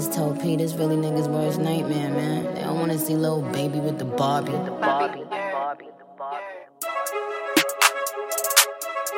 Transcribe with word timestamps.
just 0.00 0.14
told 0.14 0.40
Pete 0.40 0.62
it's 0.62 0.72
really 0.72 0.96
niggas' 0.96 1.28
worst 1.28 1.60
nightmare, 1.60 2.08
man. 2.08 2.54
They 2.54 2.62
don't 2.62 2.78
wanna 2.78 2.98
see 2.98 3.14
Lil 3.14 3.42
Baby 3.52 3.80
with 3.80 3.98
the 3.98 4.06
Barbie. 4.06 4.52
The 4.52 4.70
Barbie. 4.80 5.24
The 5.24 5.36
Barbie. 5.52 5.88
The 6.00 6.06
Barbie. 6.16 6.46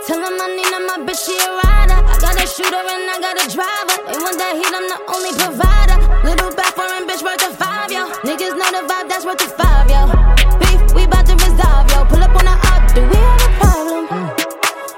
Tell 0.08 0.18
him 0.18 0.34
I 0.42 0.48
need 0.58 0.74
my 0.90 0.98
bitch, 1.06 1.22
she 1.22 1.38
a 1.38 1.50
rider. 1.62 1.98
I 2.02 2.14
got 2.18 2.34
a 2.34 2.46
shooter 2.50 2.82
and 2.82 3.06
I 3.14 3.18
got 3.22 3.38
a 3.38 3.46
driver. 3.46 3.96
They 4.10 4.18
want 4.26 4.36
that 4.42 4.58
heat, 4.58 4.74
I'm 4.74 4.86
the 4.90 4.98
only 5.14 5.30
provider. 5.38 5.98
Little 6.26 6.50
back 6.58 6.74
foreign 6.74 7.06
bitch 7.06 7.22
worth 7.22 7.46
of 7.46 7.54
five, 7.54 7.92
yo. 7.92 8.10
Niggas 8.26 8.58
know 8.58 8.70
the 8.74 8.82
vibe, 8.90 9.06
that's 9.06 9.24
worth 9.24 9.38
the 9.38 9.54
five, 9.54 9.86
yo. 9.86 10.10
Beef, 10.58 10.82
we 10.98 11.06
bout 11.06 11.26
to 11.30 11.38
resolve, 11.38 11.86
yo. 11.94 12.02
Pull 12.10 12.26
up 12.26 12.34
on 12.34 12.46
the 12.50 12.56
op, 12.58 12.82
do 12.90 13.06
we 13.06 13.18
have 13.22 13.42
a 13.46 13.50
problem? 13.62 14.02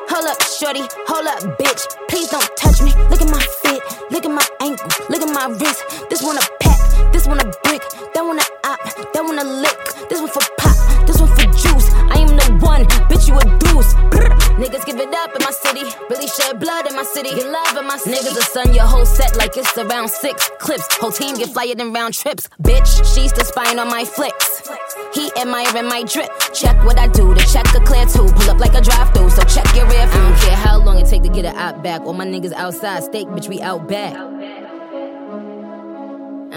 Hold 0.08 0.32
up, 0.32 0.40
shorty, 0.48 0.88
hold 1.04 1.28
up, 1.28 1.44
bitch. 1.60 1.84
Please 2.08 2.28
don't 2.32 2.48
touch 2.56 2.80
me. 2.80 2.96
Look 3.12 3.20
at 3.20 3.28
my 3.28 3.44
fit, 3.60 3.82
look 4.10 4.24
at 4.24 4.30
my 4.30 4.48
ankle, 4.60 4.88
look 5.10 5.20
at 5.20 5.23
my 5.34 5.46
wrist. 5.46 5.82
This 6.08 6.22
one 6.22 6.38
a 6.38 6.44
pack, 6.60 7.12
this 7.12 7.26
one 7.26 7.40
a 7.40 7.44
brick, 7.66 7.82
that 8.14 8.22
one 8.22 8.38
a 8.38 8.46
op, 8.64 8.78
that 9.12 9.22
one 9.22 9.38
a 9.38 9.44
lick. 9.44 9.76
This 10.08 10.20
one 10.20 10.30
for 10.30 10.40
pop, 10.58 10.76
this 11.06 11.20
one 11.20 11.28
for 11.34 11.44
juice. 11.58 11.90
I 12.14 12.22
am 12.22 12.30
the 12.38 12.64
one, 12.64 12.84
bitch, 13.10 13.26
you 13.26 13.34
a 13.34 13.44
deuce. 13.58 13.94
Brr. 14.14 14.30
Niggas 14.54 14.86
give 14.86 15.00
it 15.00 15.12
up 15.12 15.34
in 15.34 15.42
my 15.42 15.50
city, 15.50 15.82
really 16.08 16.28
shed 16.28 16.60
blood 16.60 16.86
in 16.86 16.94
my 16.94 17.02
city, 17.02 17.30
get 17.34 17.50
love 17.50 17.76
in 17.76 17.86
my 17.86 17.96
city. 17.96 18.16
Niggas 18.16 18.34
will 18.34 18.42
sun 18.54 18.72
your 18.72 18.86
whole 18.86 19.04
set 19.04 19.36
like 19.36 19.56
it's 19.56 19.76
around 19.76 20.08
six 20.08 20.48
clips. 20.60 20.86
Whole 20.98 21.10
team 21.10 21.34
get 21.34 21.48
flyer 21.50 21.74
than 21.74 21.92
round 21.92 22.14
trips. 22.14 22.48
Bitch, 22.62 22.86
she's 23.14 23.32
the 23.32 23.44
spine 23.44 23.80
on 23.80 23.88
my 23.88 24.04
flicks. 24.04 24.70
He 25.12 25.32
admiring 25.36 25.88
my 25.88 26.04
drip. 26.04 26.30
Check 26.52 26.76
what 26.84 26.98
I 26.98 27.08
do, 27.08 27.34
the 27.34 27.42
check 27.52 27.66
a 27.74 27.80
clear 27.84 28.06
too. 28.06 28.32
Pull 28.38 28.50
up 28.50 28.58
like 28.58 28.74
a 28.74 28.80
drive 28.80 29.12
through, 29.12 29.30
so 29.30 29.42
check 29.42 29.66
your 29.74 29.86
rear 29.88 30.06
view. 30.06 30.20
I 30.20 30.30
don't 30.30 30.38
care 30.38 30.56
how 30.56 30.78
long 30.78 30.98
it 30.98 31.06
take 31.06 31.24
to 31.24 31.28
get 31.28 31.44
it 31.44 31.56
out 31.56 31.82
back. 31.82 32.02
All 32.02 32.12
my 32.12 32.26
niggas 32.26 32.52
outside, 32.52 33.02
steak, 33.02 33.26
bitch, 33.28 33.48
we 33.48 33.60
out 33.60 33.88
back. 33.88 34.33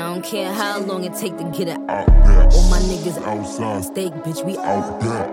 I 0.07 0.13
don't 0.13 0.23
care 0.23 0.53
how 0.53 0.79
long 0.79 1.03
it 1.03 1.13
take 1.15 1.35
to 1.37 1.43
get 1.51 1.67
it 1.67 1.77
out. 1.89 2.07
All 2.07 2.69
my 2.69 2.79
niggas 2.79 3.21
outside, 3.27 3.83
steak, 3.83 4.13
bitch, 4.23 4.41
we 4.45 4.55
out 4.55 5.01
back. 5.01 5.27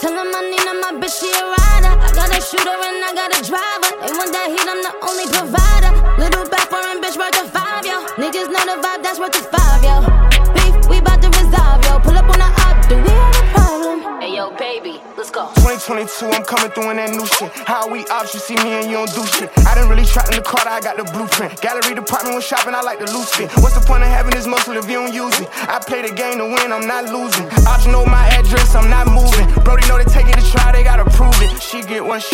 Tell 0.00 0.14
him 0.14 0.30
I 0.30 0.42
need 0.46 0.66
my 0.70 1.02
bitch, 1.02 1.18
she 1.18 1.26
a 1.34 1.42
rider. 1.42 1.98
I 1.98 2.12
got 2.14 2.30
a 2.30 2.40
shooter 2.40 2.70
and 2.70 3.02
I 3.02 3.10
got 3.18 3.34
a 3.34 3.42
driver. 3.42 3.90
They 4.06 4.12
want 4.14 4.30
that 4.30 4.54
heat, 4.54 4.62
I'm 4.62 4.78
the 4.78 4.94
only 5.02 5.26
provider. 5.26 5.90
Little 6.14 6.48
back 6.48 6.70
foreign 6.70 7.02
bitch 7.02 7.18
worth 7.18 7.42
of 7.42 7.50
five, 7.50 7.84
yo. 7.84 8.06
Niggas 8.22 8.54
know 8.54 8.62
the 8.70 8.80
vibe, 8.80 9.02
that's 9.02 9.18
worth 9.18 9.32
the 9.32 9.42
five, 9.42 9.57
22, 15.88 16.26
I'm 16.26 16.44
coming 16.44 16.70
through 16.72 16.90
in 16.90 16.96
that 17.00 17.16
new 17.16 17.24
shit. 17.24 17.48
How 17.64 17.88
we 17.88 18.04
ops, 18.12 18.34
you 18.34 18.40
see 18.40 18.56
me 18.60 18.76
and 18.76 18.92
you 18.92 19.00
don't 19.00 19.08
do 19.08 19.24
shit. 19.24 19.48
I 19.64 19.72
didn't 19.72 19.88
really 19.88 20.04
trap 20.04 20.28
in 20.28 20.36
the 20.36 20.44
car, 20.44 20.60
I 20.68 20.84
got 20.84 21.00
the 21.00 21.04
blueprint. 21.16 21.58
Gallery 21.64 21.96
department 21.96 22.36
was 22.36 22.44
shopping, 22.44 22.76
I 22.76 22.82
like 22.82 23.00
the 23.00 23.08
loose 23.08 23.32
fit. 23.32 23.48
What's 23.64 23.72
the 23.72 23.80
point 23.80 24.04
of 24.04 24.12
having 24.12 24.36
this 24.36 24.46
muscle 24.46 24.76
if 24.76 24.84
you 24.84 25.00
don't 25.00 25.14
use 25.14 25.40
it? 25.40 25.48
I 25.64 25.80
play 25.80 26.04
the 26.04 26.12
game 26.12 26.36
to 26.36 26.44
win, 26.44 26.76
I'm 26.76 26.84
not 26.84 27.08
losing. 27.08 27.48
Ops, 27.64 27.88
know 27.88 28.04
my 28.04 28.28
address, 28.36 28.76
I'm 28.76 28.92
not 28.92 29.08
moving 29.08 29.48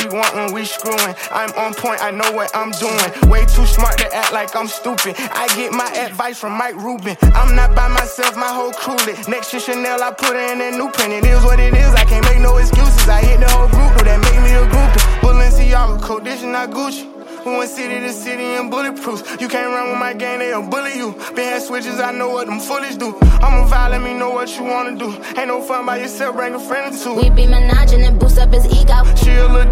she 0.05 0.16
want 0.16 0.34
when 0.34 0.52
we 0.52 0.64
screwing. 0.64 1.14
I'm 1.30 1.50
on 1.56 1.74
point, 1.74 2.02
I 2.02 2.10
know 2.10 2.30
what 2.33 2.55
I'm 2.55 2.70
doing. 2.72 3.30
Way 3.30 3.44
too 3.47 3.66
smart 3.66 3.98
to 3.98 4.14
act 4.14 4.33
like 4.33 4.55
I'm 4.56 4.69
stupid. 4.69 5.14
I 5.19 5.48
get 5.56 5.72
my 5.72 5.91
advice 5.96 6.38
from 6.38 6.52
Mike 6.52 6.77
Rubin. 6.77 7.16
I'm 7.34 7.55
not 7.56 7.74
by 7.74 7.88
myself, 7.88 8.36
my 8.36 8.52
whole 8.52 8.72
crew 8.72 8.96
lit. 9.06 9.28
Next 9.28 9.50
to 9.52 9.61
Chanel, 9.61 10.02
I 10.02 10.12
put 10.12 10.36
in 10.36 10.61
a 10.61 10.70
new 10.72 10.91
print. 10.91 11.12
It 11.12 11.24
is 11.24 11.42
what 11.44 11.61
it 11.61 11.74
is, 11.74 11.94
I 11.94 12.05
can't 12.05 12.24
make 12.27 12.41
no 12.41 12.56
excuses. 12.56 13.08
I 13.08 13.20
hit 13.20 13.41
the 13.41 13.48
whole 13.50 13.69
group, 13.69 13.92
that 14.05 14.20
make 14.20 14.41
me 14.42 14.52
a 14.52 14.66
groupie. 14.69 15.05
Balenciaga, 15.20 16.00
coat, 16.02 16.24
this 16.24 16.41
is 16.41 16.46
not 16.46 16.70
Gucci. 16.70 17.11
We 17.44 17.58
went 17.58 17.68
city 17.68 18.00
to 18.00 18.11
city 18.11 18.42
and 18.42 18.70
bulletproof. 18.70 19.36
You 19.39 19.48
can't 19.48 19.68
run 19.68 19.91
with 19.91 19.98
my 19.98 20.14
gang, 20.14 20.39
they'll 20.39 20.66
bully 20.66 20.96
you. 20.96 21.12
Been 21.36 21.45
had 21.45 21.61
switches, 21.61 22.00
I 22.00 22.11
know 22.11 22.30
what 22.30 22.46
them 22.46 22.58
foolish 22.58 22.96
do. 22.96 23.14
I'm 23.45 23.62
a 23.62 23.68
vibe, 23.68 23.90
let 23.90 24.02
me 24.02 24.14
know 24.14 24.30
what 24.30 24.48
you 24.56 24.64
wanna 24.64 24.96
do. 24.96 25.12
Ain't 25.36 25.48
no 25.48 25.61
fun 25.61 25.84
by 25.84 25.98
yourself, 25.98 26.36
bring 26.36 26.55
a 26.55 26.58
friend 26.58 26.95
or 26.95 26.98
two. 26.98 27.14
We 27.14 27.29
be 27.29 27.45
menaging 27.45 28.06
and 28.06 28.18
boost 28.18 28.39
up 28.39 28.50
his 28.50 28.64
ego. 28.67 29.05
She 29.17 29.33
a 29.33 29.46
little 29.46 29.64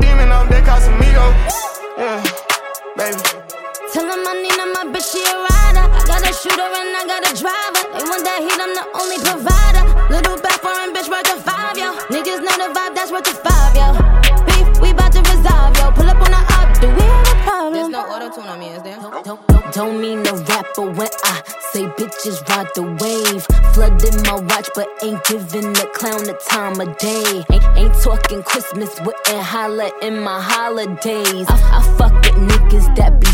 shooter 6.53 6.81
and 6.85 6.97
I 6.97 7.05
got 7.09 7.23
a 7.25 7.33
driver. 7.33 7.83
They 7.97 8.05
want 8.05 8.23
that 8.29 8.41
heat, 8.45 8.61
I'm 8.61 8.73
the 8.77 8.85
only 9.01 9.19
provider. 9.25 9.85
Little 10.13 10.37
back 10.45 10.61
foreign 10.61 10.93
bitch 10.93 11.09
worth 11.09 11.33
of 11.33 11.41
five, 11.43 11.77
yo. 11.79 11.97
Niggas 12.13 12.41
know 12.45 12.57
the 12.61 12.69
vibe, 12.77 12.95
that's 12.95 13.11
worth 13.11 13.25
the 13.25 13.37
five, 13.41 13.73
yo. 13.77 13.97
Beef, 14.45 14.67
we 14.81 14.93
bout 14.93 15.13
to 15.13 15.21
resolve, 15.25 15.77
yo. 15.81 15.91
Pull 15.97 16.09
up 16.09 16.21
on 16.21 16.31
the 16.31 16.43
op, 16.53 16.69
do 16.81 16.87
we 16.93 17.03
have 17.03 17.27
a 17.27 17.73
There's 17.73 17.89
problem? 17.89 17.91
no 17.93 18.01
auto 18.05 18.29
tune 18.35 18.49
on 18.49 18.59
me, 18.61 18.69
is 18.69 18.83
there? 18.83 18.97
Don't, 19.01 19.25
don't, 19.25 19.73
don't 19.73 20.01
mean 20.01 20.23
no 20.23 20.37
rapper 20.45 20.91
when 20.93 21.09
I 21.25 21.43
say 21.73 21.85
bitches 21.97 22.45
ride 22.49 22.69
the 22.75 22.85
wave. 23.01 23.43
Flooding 23.73 24.21
my 24.29 24.37
watch, 24.53 24.69
but 24.75 24.89
ain't 25.03 25.25
giving 25.25 25.73
the 25.73 25.89
clown 25.95 26.25
the 26.25 26.37
time 26.49 26.77
of 26.81 26.97
day. 26.99 27.45
Ain't, 27.51 27.65
ain't 27.77 27.95
talking 28.03 28.43
Christmas, 28.43 28.93
wouldn't 29.01 29.43
holla 29.43 29.91
in 30.03 30.21
my 30.21 30.41
holidays. 30.41 31.47
I, 31.49 31.57
I 31.79 31.97
fuck 31.97 32.13
with 32.13 32.37
niggas 32.37 32.95
that 32.97 33.19
be 33.21 33.32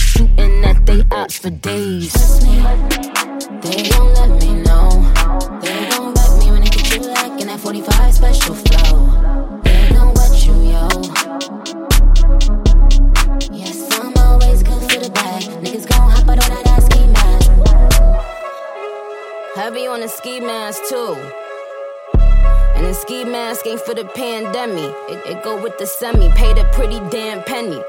at 1.18 1.28
they 1.30 1.34
ops 1.34 1.38
for 1.38 1.50
days. 1.50 2.12
They 3.62 3.82
don't 3.88 4.14
let 4.14 4.30
me 4.40 4.62
know. 4.62 4.88
They 5.60 5.88
don't 5.90 6.14
back 6.14 6.30
me 6.38 6.50
when 6.50 6.62
they 6.62 6.70
get 6.70 6.94
you 6.94 7.00
like 7.08 7.40
in 7.40 7.48
that 7.48 7.60
45 7.60 8.14
special 8.14 8.54
flow. 8.54 9.60
They 9.64 9.88
gon' 9.90 10.14
wet 10.14 10.46
you, 10.46 10.54
yo. 10.72 10.88
Yes, 13.52 13.88
I'm 13.98 14.16
always 14.16 14.62
good 14.62 14.82
for 14.90 14.98
the 15.00 15.10
bag. 15.12 15.42
Niggas 15.62 15.88
gon' 15.88 16.10
hop 16.10 16.28
out 16.28 16.38
on 16.42 16.50
that 16.54 16.66
ass 16.66 16.84
ski 16.86 17.06
mask. 17.16 17.50
Heavy 19.56 19.86
on 19.86 20.00
the 20.00 20.08
ski 20.08 20.40
mask 20.40 20.82
too. 20.88 21.16
And 22.76 22.86
the 22.86 22.94
ski 22.94 23.24
mask 23.24 23.66
ain't 23.66 23.80
for 23.80 23.94
the 23.94 24.04
pandemic. 24.04 24.94
It, 25.08 25.26
it 25.26 25.42
go 25.42 25.60
with 25.60 25.78
the 25.78 25.86
semi. 25.86 26.30
Paid 26.30 26.58
a 26.58 26.64
pretty 26.72 27.00
damn 27.10 27.42
penny. 27.42 27.82